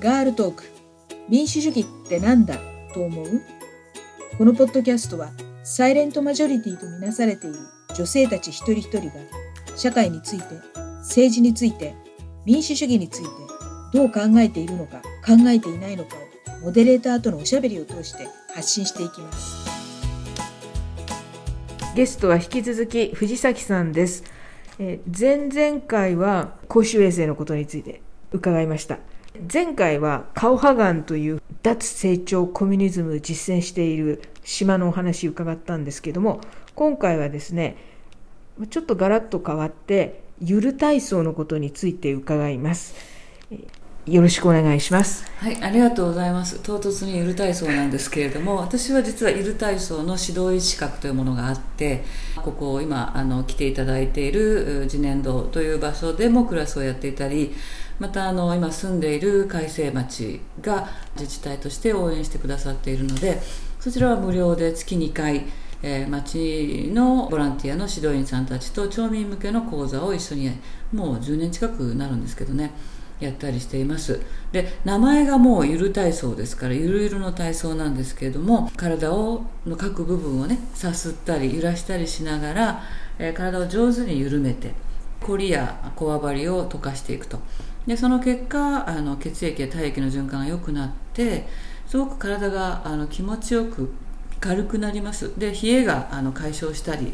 [0.00, 0.62] ガールトーク。
[1.28, 2.56] 民主主義ってなんだ？
[2.94, 3.42] と思う？
[4.38, 5.32] このポッドキャストは
[5.64, 7.56] サイレントマジョリティとみなされている
[7.96, 9.14] 女性たち一人一人が
[9.76, 10.44] 社会について
[10.98, 11.96] 政治について
[12.44, 13.28] 民主主義について
[13.92, 16.14] どう考えているのか考えていないのか
[16.60, 19.68] をモデレーターとのおしゃべりを通して発信していきます。
[21.96, 24.22] ゲストは引き続き藤崎さんです。
[24.78, 28.00] え前々回は公衆衛生のことについて
[28.30, 29.00] 伺いました。
[29.52, 36.40] 前回はカオハガンという脱成長コミュニズムを実践している島のお話を伺ったんですけども
[36.74, 37.76] 今回はですね
[38.70, 42.94] ちょっとガラッと変わってゆる体操のことについて伺います。
[44.06, 45.30] よろしくお願いします。
[45.36, 46.60] はいありがとうございます。
[46.60, 52.04] 唐突にゆる体操なんですけれども私は実はゆる体操の指導医資格というものがあって
[52.36, 57.54] ここ今あの来ていただいている次年度という場所でもクラスをやっていたり
[57.98, 63.40] またあの今住んでいる海星町が自治体として応援してくださっているので
[63.80, 65.44] そちらは無料で月2回
[65.82, 70.50] えー、町のボランティアの指導員さんたちと町民向けの講座を一緒に
[70.92, 72.72] もう10年近くなるんですけどね
[73.20, 74.20] やったりしています。
[74.52, 82.82] で名前がもうゆる体操ですからゆるゆるの体操なんですけれども体をの各部分をねさすったり揺らしたりしながら、
[83.18, 84.72] えー、体を上手に緩めて
[85.20, 87.40] コリやこわばりを溶かしていくと。
[87.88, 91.48] でその結果あの血液や体液の循環が良くなって
[91.86, 93.90] すごく体があの気持ちよく
[94.40, 95.32] 軽くなります。
[95.38, 97.10] で冷えがあの解消したり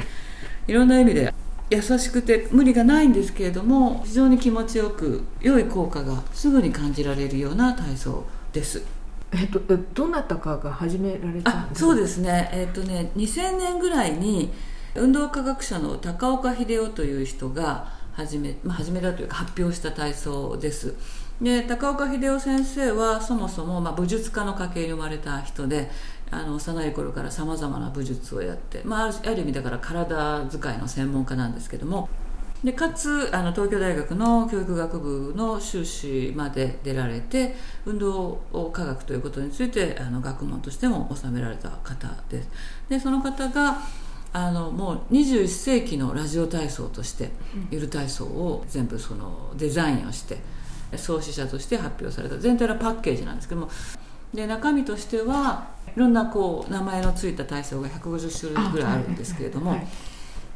[0.67, 1.33] いろんな意味で
[1.70, 8.83] 優しくて無理がないんですけれども非常に気持ちよく良い効果がすぐに感じられるような体操です。
[9.30, 9.61] えっと、
[9.95, 14.52] どなたかが始められたそうですね,、えっとね2000年ぐらいに
[14.95, 20.95] 運動科学者の高岡秀夫という人が始め,、まあ、始めたというか発表した体操です。
[21.43, 25.91] で高岡秀夫先生はそもそも、まあ、武術家の家系に生まれた人で
[26.31, 32.08] あの幼い頃からさまざまな武術をやって、まあ、ある意味だから体使いの専門家なんですけども。
[32.63, 37.55] でかつあの東京大学の教育学部の修士まで出られて
[37.85, 38.41] 運動
[38.73, 42.48] 科学ということについてあの学問としても収められた方です。
[42.89, 43.77] でその方が
[44.36, 47.30] あのもう21世紀のラジオ体操として
[47.70, 50.39] ゆる体操を全部そのデザインをして
[50.96, 53.70] 創始者として発表された全体のパッケージなんですけども
[54.34, 59.77] で中身としてはいろんなこう名前の付いた体操が150種類ぐらいあるんですけれども、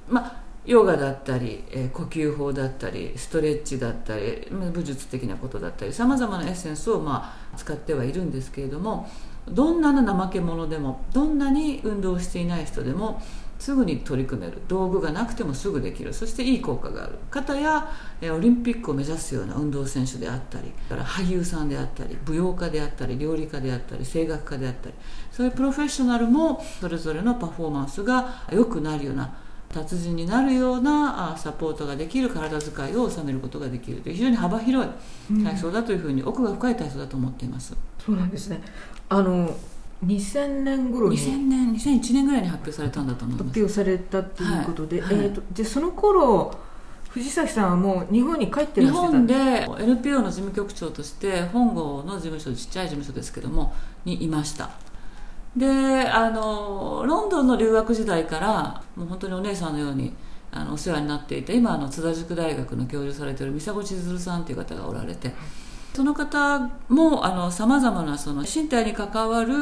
[0.08, 9.08] まあヨガだったり、えー、呼吸法だったりストレッチだったり武術的なことだったりさまざまなエッセンスを、まあ、使ってはいるんですけれども
[9.48, 13.22] どんな怠け者でもどんなに運動していない人でも
[13.58, 14.62] すぐに取り組める。
[14.68, 16.14] 道具がなくてもすぐできる。
[16.14, 17.18] そしていい効果がある。
[17.30, 17.88] 方や
[18.32, 24.94] オリンピックを目指すような運動選手であったりから俳優さんであったり舞踊家であったり料理家であったり声楽家であったり
[25.30, 29.34] そういうプロフェッショナルもそれぞれのパフォーマンスが良くなるような
[29.68, 34.00] 達人になるようなサポートができる体使いを収めることができる。
[34.00, 37.76] という非常に幅広い体操だというふうに奥が深い体操だと思っています。
[38.04, 38.62] そうなんですね。
[39.10, 39.54] あの
[40.04, 43.48] 2000年頃に2000年2001年ぐらいに発表されたんだと思います。
[43.48, 46.54] 発表されたということで、はい、えーと、でその頃
[47.10, 54.70] 藤崎さんはもう日本に帰ってらっしゃ日本で NPO の事務局長として本郷の事務所ちっちゃい事務所ですけどもにいました。
[55.56, 60.14] であのロンドンの留学時代からもう本当にお姉さんのように
[60.52, 65.32] あのお世話になっていて今あの津田塾大学の教授されている三迫千鶴さんという方がおられて
[65.98, 69.52] その方もさまざまなその身体に関わる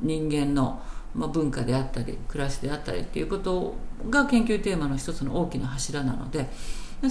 [0.00, 0.80] 人間の、
[1.14, 3.74] まあ、文化であったり暮らしであったりっていうこと
[4.08, 6.48] が研究テーマの一つの大きな柱なので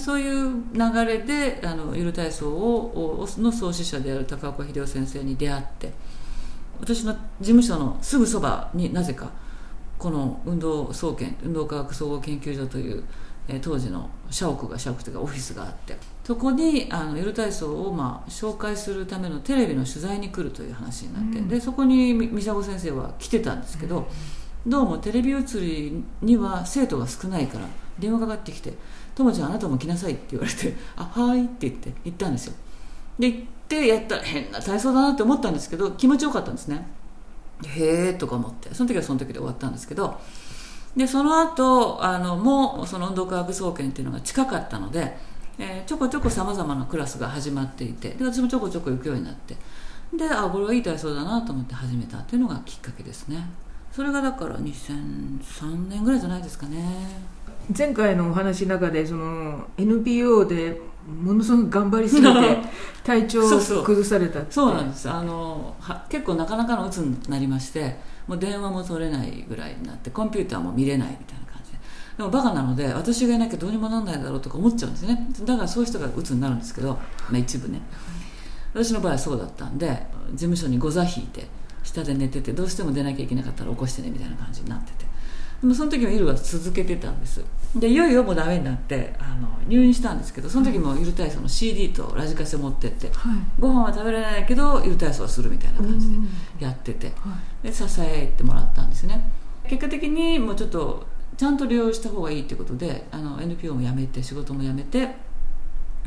[0.00, 5.92] そういう流れであのゆる体操をの創始者である高岡秀夫先生に出会って
[6.80, 9.30] 私の事務所のすぐそばになぜか
[10.00, 13.04] この運動総研運動科学総合研究所という、
[13.46, 24.08] え当時の社屋が社屋というかオフィスがあってそこにあのゆる体操をまあ紹介するためのテレビの取材に来るという話になって、うん、でそこに美佐子先生は来てたんですけど、
[24.64, 27.66] うん、どうもテレビ映りには生徒が少ないから
[27.98, 28.72] 電話かかってきて
[29.14, 32.54] 「ともちゃんあなたも来なさい」って言われて「あはい」って言って行ったんですよ。
[33.18, 36.88] で行ってやったら変な体操だなって思ったんですけど気持ちよかったんですね。
[37.66, 40.18] へえとか思ってその時はその時で終わったんですけど
[40.96, 45.16] でその後あのもうその運動科学総研っていうのが近かったので
[45.58, 49.56] えー、ちょこちょこさまざまなクラスが始まっていてで私もちょこちょこ行くようになって。
[50.16, 53.48] であこれはいい体操だなと思って始めたっていうのがきっかけですね。
[53.90, 56.84] それがだから2003年ぐらいじゃないですかね。
[57.76, 62.58] 前回のお話の中でその NPO でものすごく頑張りすぎて
[63.02, 63.48] 体調を
[63.82, 64.52] 崩されたって。
[64.52, 65.08] そうなんです。
[65.08, 71.43] あのは結構なかなかの鬱になりましてもう電話も取れないぐらいになってコンピューターも見れないみたいな
[72.16, 75.28] ででもバカなので私がいなきゃどうにもなんないだろうとか思っちゃうんですね。
[75.44, 77.00] だからそういう人が鬱になるんですけど、ま
[77.34, 77.80] あ、一部ね。
[78.72, 81.46] 私の場合はそうだったんで事務所にご座引いて
[81.82, 85.04] 下で寝ててどうしても出なきゃいけなかったら起こしてねみたいな感じになってて。
[85.60, 87.42] でもその時もイルは続けてたんです。
[87.74, 96.16] でいよいよもうダメになってあの入院したんですけどその時もイル体操の CD とラジカセ持ってって、はい、ご飯は食べられないけどイル体操はするみたいな感じで
[96.60, 97.12] やってて、
[97.62, 99.28] で支えてもらったんですね。
[99.66, 105.08] 結果的にもうちょっとちゃんと利用した方がいいってことであの NPO も辞めて仕事も辞めて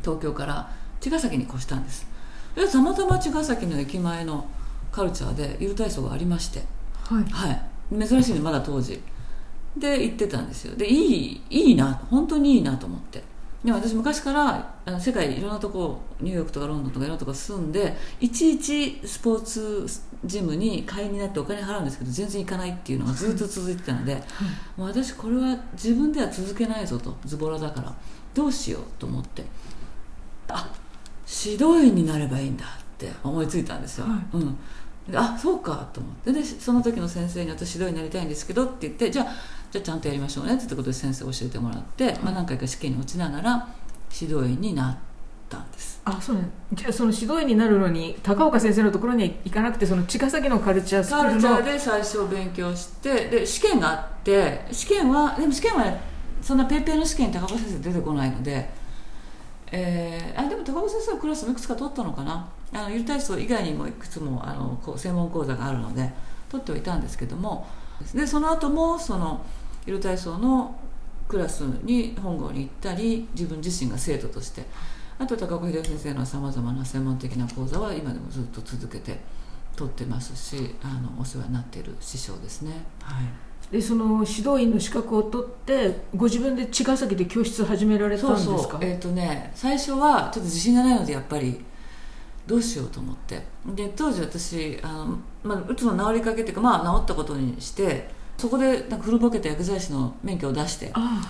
[0.02, 2.08] 東京から茅ヶ崎に越したんです。
[2.56, 4.48] でたまたま茅ヶ崎の駅前の
[4.92, 6.64] カルチャーでイル体操がありまして、
[7.04, 9.02] はい、はい、珍しいのまだ当時。
[9.76, 10.76] で行ってたんですよ。
[10.76, 13.24] でいいいいな本当にいいなと思って。
[13.64, 19.86] でも私昔からあの世界いろんなとこニューヨークとかロンドンとかいろんなとこ住んでいちいちスポーツ
[20.26, 24.22] ジムに会員になってお金払うんですけど全然行かないっていうのがずっと続いてたので、はい、
[24.78, 27.94] もう私これは自分では続けないぞとズボラだから。
[28.38, 29.44] どうしようと思って。
[30.48, 30.72] あ
[31.28, 32.68] 指導員になればいいんだっ
[33.00, 34.58] て思いついたんですよ、はい、うん。
[35.14, 36.32] あそうかと思って。
[36.32, 39.26] でその時の先生に私指導員になりたいんですけどって言ってじゃあ
[39.72, 43.68] じゃあちゃんとやりましょうねってことで先生教えてもらって、まあ、何回か試験に落ちながら
[44.14, 44.98] 指導員になっ
[45.50, 46.02] たんです。
[46.06, 46.50] あそうね。
[46.74, 55.98] じゃあその指導員になるのに高岡先生のところに行かなくてその茅ヶ崎のカルチャースクールのカルチャーで最初勉強してで試験があって試験はでも試験は
[56.42, 58.70] そんなペイペイの試験に高岡先生出てこないので
[59.70, 62.48] えー、あでも高岡先生のクラスもいくつか取ったのかな。
[62.74, 66.10] あのゆる体操以外にもいくつもあのこう専門講座があるので
[66.50, 67.68] 取ってはいたんですけども。
[68.14, 69.44] でその後もその
[69.86, 70.76] ゆる体操の
[71.28, 74.66] クラスに本郷に行ったり自分自身が生徒として
[75.20, 79.20] あと高岡秀夫先生のさまざまな専門的な講座は今でもずっと続けて
[79.76, 82.86] 取ってますしあのお世話になっている師匠ですね。
[83.02, 83.26] はい。
[83.72, 88.54] でその指導員の資格を取ってご自分で茅ヶ崎で教室始められたんですか？
[88.54, 91.64] そうえっ、ー、とね最初はちょっと自信がないのでやっぱり
[92.46, 93.42] どうしようと思って。
[93.76, 101.22] で当時私あの、まあ、うつの治りかけっていうか、まあ、治ったことにしてそこでなんか古ぼけた薬剤師の免許を出して、は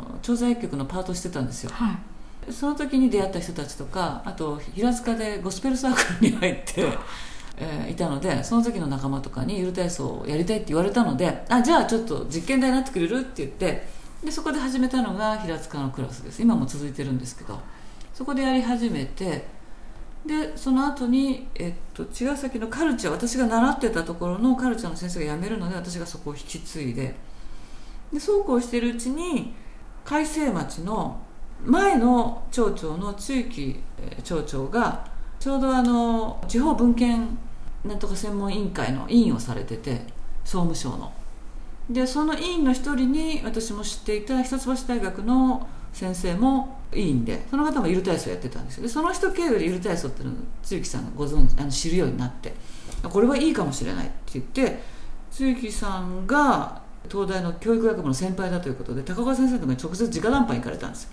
[0.00, 1.96] い、調剤薬局のパートしてたんですよ、はい、
[2.50, 6.86] その時に出会った人たちとかあと平塚でゴスペルサークルに入って
[7.56, 13.20] え、いたのでその時の仲間とかにゆる体操をやりたいって言われたのであじゃあちょっと実験台になってくれる？
[13.20, 13.86] って言って
[14.24, 16.42] でそこで始めたのが平塚のクラスです。
[16.42, 17.60] 今も続いてるんですけど
[18.12, 19.46] そこでやり始めて
[20.26, 27.14] でその後にえっと茅ヶ崎のカルチャー私が習ってたところのカルチャーの先生が辞めるので私がそこを引き継いで
[28.12, 29.54] でそうこうしてるうちに
[30.04, 31.20] 海西町の
[31.64, 33.80] 前の町長の地域
[34.22, 35.06] 町長が
[35.38, 37.26] ちょうどあの地方文献
[37.84, 40.02] なんとか専門委員会の委員をされてて
[40.44, 41.12] 総務省の。
[41.90, 48.84] でその委員の一人に私も知っていた一橋大学の先生も委員でその方もゆる体操やってたんですよ。
[48.84, 52.54] でその人経由でゆる体操っていうのを露木さんがご存知あの知るようになって
[53.02, 54.80] これはいいかもしれないって言って
[55.30, 61.10] 露木さんが東大の教育学部の先輩だということで高岡先生のとかに直接直談判行かれたんですよ。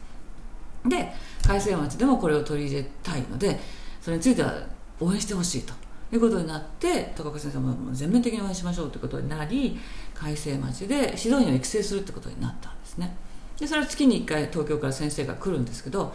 [0.85, 1.11] で
[1.45, 3.59] 海星町でもこれを取り入れたいので
[4.01, 4.53] それについては
[5.00, 5.73] 応援してほしいと。
[6.13, 9.79] いうことになって高岡先生も全面的に応援しましょうということになり
[10.13, 13.15] 海星町で指導員を育成するってことになったんですね。
[13.57, 16.13] でそれは月に1回東京から先生が来るんですけど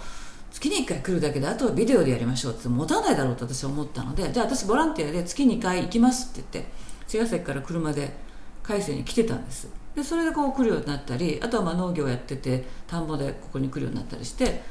[0.51, 6.71] 月に1回来るだけであとはビデオでやりましょうって持たないだろうと私は思ったのでじゃあ私ボランティアで月2回行きますって言って
[7.07, 8.17] 茅ヶ崎から車で
[8.63, 9.69] 海星に来てたんです。
[9.97, 14.63] でそれでこう来るようになったりあとはまあ農業やってて田んぼでここに来るようになったりして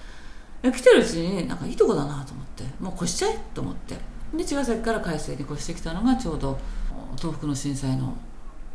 [0.62, 3.96] 来てるうちになんかいいとこだなと思ってもう越しちゃえと思って。
[4.34, 6.58] で茅ヶ崎から海星に越してきたのがちょうど
[7.18, 8.16] 東北の震災の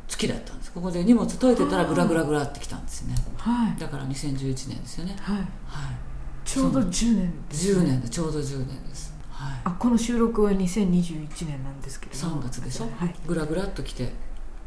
[0.09, 0.73] 月だったんです。
[0.73, 5.17] ここで荷物解いてたらグラグラグラってきたんですね、はい、だから2011年ですよね。
[5.21, 5.47] はい、はい、
[6.45, 9.15] ちょうど10年です、ね、10年でちょうど10年です。
[9.31, 14.13] はい、あこの収録は2021年なんですけど3月でしょ、はい、グラグラっと来て、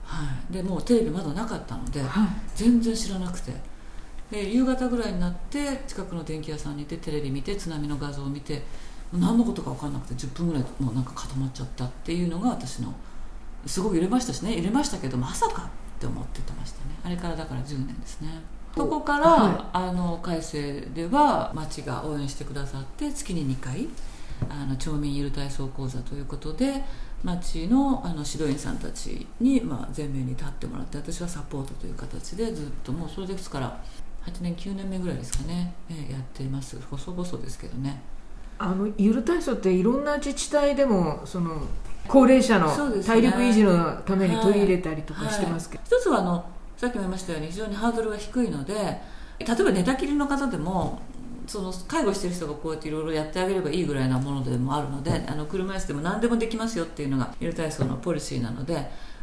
[0.03, 3.51] はい、でもうテレビまだなかったので、はい、全然知らなくて。
[4.31, 8.63] で夕方ぐらいになって近くの電気屋さんにいてテレビ見て津波の画像を見て
[9.13, 12.91] 何のことか分かんなくて10分ぐらいもうなんか固まっちゃったっていうのが私の
[13.67, 14.57] すごく揺れましたしね。
[14.57, 16.95] 揺れましたけどまさかって思っててましたね。
[17.03, 18.41] あれからだから10年ですね。
[18.75, 23.87] そこから、はい、あの改正では町が応援してくださって月に2回
[24.49, 26.83] あの町民ゆる体操講座ということで
[27.23, 33.81] 町のあの指導員さんたちに、まあ、前面に立ってもらって私はサポートという形でずっともうそれですから
[34.25, 36.79] 8年9年目ぐらいですかね、えーやっています。
[36.89, 38.01] 細々ですけどね。
[38.57, 41.61] あのゆる体操っていろんな自治体でもその
[42.07, 42.69] 高齢者の
[43.01, 46.45] 体力維持のために取り入れたりとかはいしてますけど、一つはあの
[46.77, 51.01] さっきも言いましたように非常にハードルが低いので例えば寝たきりの方でも
[51.47, 58.75] その介護してる人がこうやっていろいろやってあげればいいぐらいなものでもあるのであの車椅子でも何でもできますよっていうのがゆる体操のポリシーなので、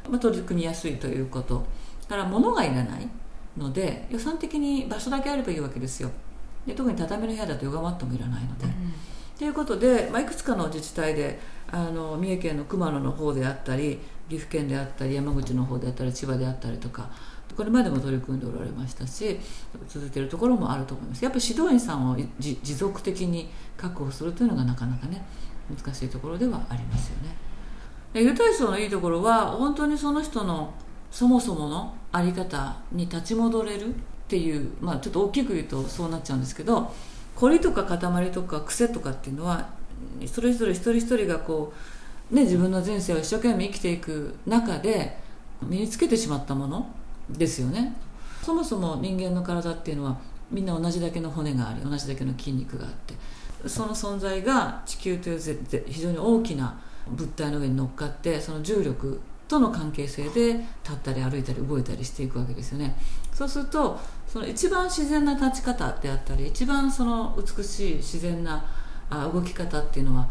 [0.09, 1.65] まあ、取り組みやすいということ。
[2.09, 3.09] だから物がいらない
[3.57, 6.11] ので予算的に場所だけあればいいわけですよ。
[6.67, 8.67] で特に畳の部屋だとヨガマットもいらないので。
[9.39, 11.41] ということで、まあ、いくつかの自治体で
[11.73, 13.99] あの三重県の熊野の方であったり
[14.29, 17.09] 岐阜県であったり山口の方であったり千葉であったりとか
[17.61, 19.39] これまでも取り組んでおられましたし
[19.87, 21.23] 続いているところもあると思います。
[21.23, 25.23] やっぱり指導員さんを持続的に確保するというのがなかなかね
[25.69, 27.37] 難しいところではありますよね。
[28.15, 30.73] でゆる体操のいいところは本当にその人の
[31.11, 33.93] そもそもの在り方に立ち戻れるっ
[34.27, 36.91] ていう、まあ、ちょっと大きく言うとそうなっちゃうんですけど
[37.37, 39.69] 凝りとか塊とか癖とかっていうのは
[40.27, 41.75] それぞれ一人一人がこ
[42.33, 45.19] う、ね、自分の人生を一生懸命生きていく中で
[45.63, 47.00] 身につけてしまったもの
[47.37, 47.97] ですよね。
[48.43, 50.19] そもそも人間の体っていうのは
[50.51, 53.15] みんな同じだけの骨があり同じだけの筋肉があって
[53.69, 62.97] その存在が地球というぜ非常に大きな物体の上に乗っかってその重力との関係性で立ったり歩いたり動いたりしていくわけですよね。
[63.33, 68.65] そうするとその一番自然な立ち方であったり一番その美しい自然な
[69.11, 70.29] あ動き方っていうのは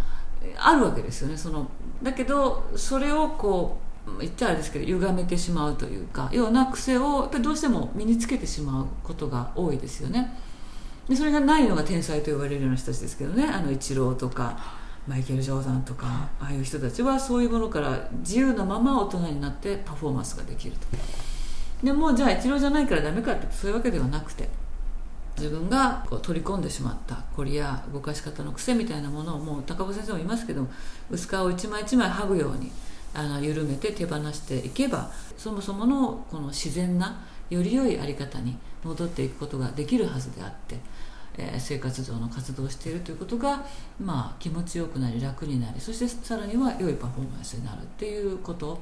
[0.58, 1.38] あるわけですよね。
[1.38, 1.70] その
[2.01, 3.88] だけどそれをこう
[4.20, 10.36] 言っちゃあれですけど歪めてしまうというかような癖をやっぱどうしても身につけてしまうことが多いですよね。
[11.08, 13.46] でそれがないのが天才と言われるような人たちですけどね。
[13.46, 14.58] あのイチローとか
[15.08, 20.88] マイケル・ジョーダンとかああいう人たちはそういうものから自由なまま大人になってパフォーマンスができると。
[21.84, 24.50] でもじゃあイチローじゃないからダメかってそういうわけではなくて
[25.38, 30.68] 自分がこう取り込んでしまった凝りや動かし方の癖みたいなものをもう高尾先生も言いますけど
[31.10, 32.70] 薄皮を一枚一枚剥ぐように
[33.13, 40.78] あの緩めて手放していけばそもそものこの自然なより良い在り方に戻っていくことができるはずであって、
[41.38, 43.66] えー生活上の活動をしているということが、
[44.00, 48.80] まあ、気持ちよくなり楽になりそしてさらには良いパフォーマンスになるっていうこと。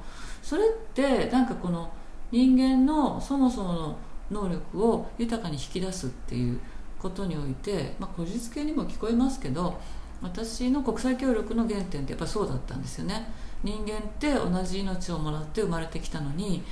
[0.48, 1.91] それってなんかこの
[2.31, 3.98] 人間のそもそもの
[4.31, 6.60] 能力を豊かに引き出すっていう
[7.00, 9.79] ことにおいて、まあ、こじつけにも聞こえますけど
[10.22, 13.29] 私の国際協力の原点ってやっぱそうだったんですよね。
[13.63, 16.63] 人間って同じ命をもらって生まれてきたのに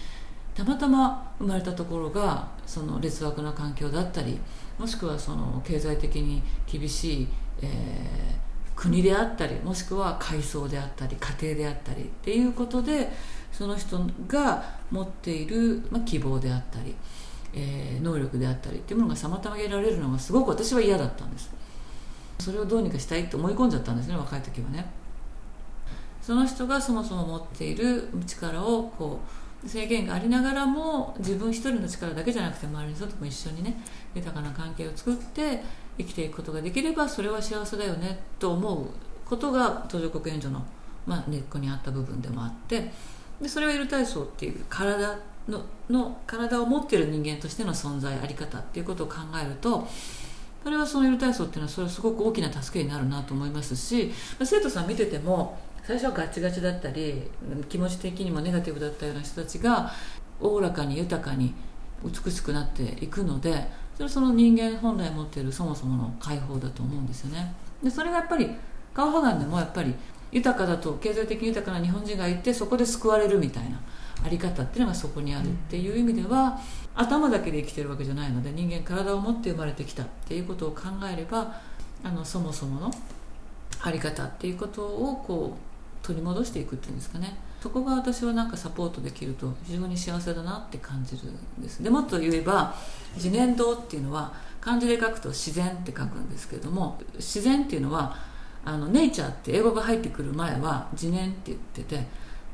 [0.54, 4.40] たまたま生まれたところがその劣悪な環境だったり
[4.78, 7.28] もしくはその経済的に厳しい、
[7.62, 13.10] えー国であったりもしくは階層であったり家庭であったりっていうことで
[13.52, 16.94] その人が持っている、まあ、希望であったり、
[17.54, 21.50] えー能力であったりっていうものが妨げられるのがすごく私は嫌だったんです。
[22.38, 24.86] それをどうにかしたいって思い込んじゃったんですね若い時はね。
[26.26, 29.20] その人がそもそも持っている力をこ
[29.64, 33.80] う制限がありながらも自分一人の力だけじゃなくて周りの人とも一緒にね
[34.16, 35.62] 豊かな関係を作って
[36.00, 38.88] 生きていくことができればそれは幸せだよねと思う
[39.24, 40.66] ことが途上国援助の、
[41.06, 42.92] まあ、根っこにあった部分でもあって
[43.40, 49.88] でそれはゆる体操っていう体のの体を持っている人間としての存在あり方っていうことを考えると
[50.64, 54.12] それはそのゆる体操っていうのはそれはすごく大きな助けになるなと思いますし
[54.44, 57.30] 生徒さん見てても最初はガチガチだったり
[57.70, 59.92] 気持ち的にもネガティブだったような人たちが
[60.42, 61.54] おおらかに豊かに
[62.04, 63.52] 美しくなっていくので
[63.94, 67.54] それはその人間本来持っているそもそもの解放だと思うんですよね。
[67.84, 68.50] でそれがやっぱり
[68.94, 69.94] カウハガンでもやっぱり
[70.32, 73.80] 豊かだと経済的に豊かな日本人がいてそこで救われるみたいな
[74.24, 76.60] あり方っていうのがそこにあるっていう意味では、
[76.96, 81.62] 頭だけで生きてるわけじゃないので人間体を持って生まれてきたっていうことを考えれば
[82.04, 82.92] あのそもそもの
[83.82, 85.75] あり方っていうことをこう
[86.06, 87.36] 取り戻していくっていうんですかね。
[87.62, 91.82] そこが私はなんかサポートできると非常に幸せだなって感じるんです。
[91.82, 92.76] でもっと言えば
[93.16, 94.32] 自然道っていうのは
[94.62, 98.16] 漢字で書くと自然って書くんですけれども自然っていうのは
[98.64, 102.06] あのネイチャーって英語が入ってくる前は自然って言ってて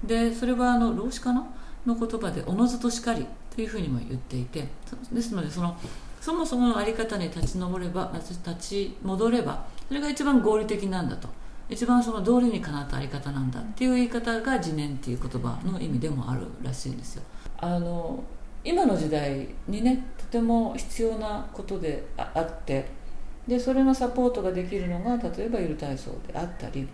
[0.04, 1.46] でそれはあの老子かな？
[1.86, 4.68] の言葉でおのずとしかりというふうにも言っていて
[5.12, 5.76] ですのでその
[6.22, 11.41] そもそもの在り方に立ち上れば立ち戻ればそれが一番合理的なんだと。
[11.72, 17.24] 一番その道理にかなった在り方なんだっていう言い方が自然っていう言葉の意味でもあるらしいんですよ。
[17.58, 18.22] あの
[18.64, 22.86] 今の時代にねとても必要なことでああって
[23.48, 26.86] でそれのサポートができるのが例えばゆる体操であったり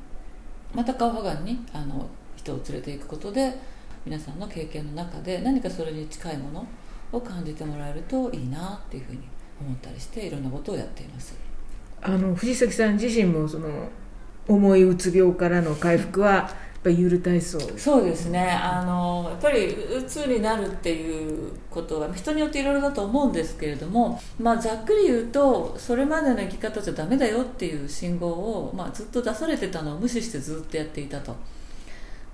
[0.76, 3.58] またカウハガンにあの人を連れていくことで
[4.06, 6.68] 皆さんの経験の中で何かそれに近いもの
[7.12, 9.20] を感じてもらえるといいなっていうふうに
[9.60, 11.36] 思ったりしていろんなことをやっています。
[12.02, 13.68] あの藤崎さん自身もその
[14.48, 16.50] 重いうつ病からの回復はや
[16.80, 31.36] っぱゆる体操そうですねあのやっぱりうつになるっていうことは人によっていろいろだと思うんですけれども、まあ、ざっくり言うとそれまでの生き方じゃダメだよっていう信号を、まあ、ずっと出されてたのを無視してずっとやっていたと。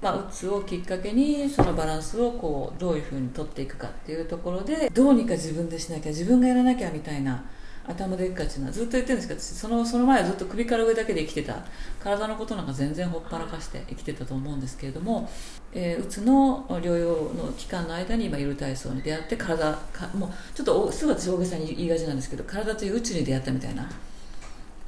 [0.04, 7.46] まあ、うつをきっかけにそのバランスをこうどういうふうに取っていくかっていうところでどうにか自分でしなきゃ自分がやらなきゃみたいな
[7.86, 11.56] 頭でっかちなずっと言ってるんですけどそのその前はずっと首から上だけで生きてた。
[12.00, 15.30] 体のことなんか全然ほっぱらかして生きてたと思うんですけれども、
[15.74, 23.90] えー、うつの療養の期間の間に今ゆる体操に出会って体かもうちょっとすぐ私大げさに言いがちなんですけど体という宇宙に出会ったみたいな。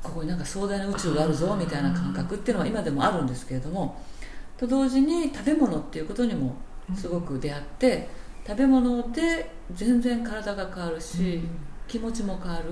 [0.04, 4.00] ここになんか壮大な宇宙があるぞみたいな感覚っていうのは今でもあるんですけれども
[4.56, 6.56] と同時に食べ物っていうことにも
[6.96, 8.08] すごく出会って
[8.46, 11.42] 食べ物で全然体が変わるし、
[11.96, 12.66] 気持ちも変わる。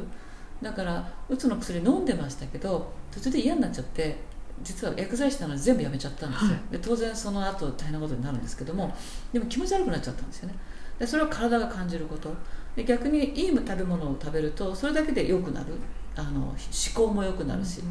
[0.61, 4.17] だからうつの薬飲んでましたけど途中で嫌になっちゃって
[4.61, 8.95] 実は薬剤師なのに全部やめちゃったんですよ、はい、で当然その後大変なことになるんですけども
[9.33, 10.55] でも気持ち悪くなっちゃったんですよね。
[10.99, 12.33] でそれは体が感じること。
[12.75, 15.67] で逆にいい食べ物を食べるとそれだけで良くなる。
[16.15, 16.55] あの思
[16.93, 17.81] 考も良くなるし、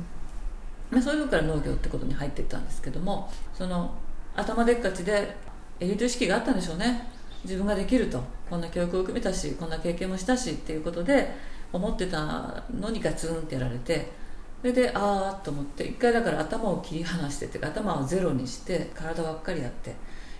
[0.91, 3.93] まあ、そういうのから農業ってことに入っていったんですけどもその
[4.37, 5.37] 頭でっかちで
[5.81, 7.11] エリート意識があったんでしょうね
[7.45, 11.35] 自分ができるとこんな教育を受けたしこんな経験もしたしっていうことで
[11.73, 14.13] 思ってたのにガツンってやられて
[14.61, 19.95] それでああと思って一回だから頭を切り離してっていうか頭をゼロにして体ばっかりやって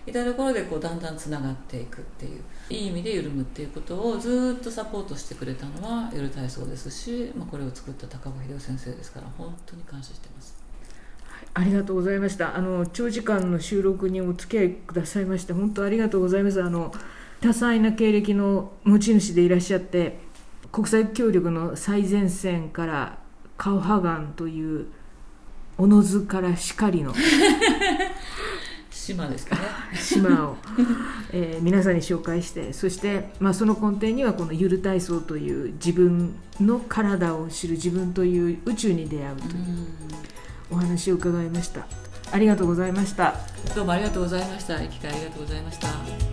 [0.05, 10.62] いたところでこうだんだんつながっていくっていういい意味で緩むっていうことをずっとサポートしてくれたのは夜体操ですし、まあ、これを作った高尾秀夫先生ですから本当に感謝してます。
[11.53, 12.55] ありがとうございました。
[12.55, 16.61] あの長時間の収録にお付き合いくださいまして本当ありがとうございます。
[16.63, 16.93] あの
[17.41, 20.19] 多彩な経歴の持ち主でいらっしゃって
[20.71, 23.17] 国際協力の最前線から
[23.57, 24.87] カウハガンという
[25.77, 27.13] おのずからしかりの
[28.89, 29.61] 島ですかね
[29.95, 30.57] 島を、
[31.31, 39.53] えー、皆さんに紹介してそして、まあ、その根底にはこのゆる体操という自分の体を知る自分という宇宙に出会うという
[40.73, 41.85] お話を伺いました。
[42.31, 43.35] ありがとうございました。
[43.75, 44.79] どうもありがとうございました。
[44.87, 46.32] 機会ありがとうございました。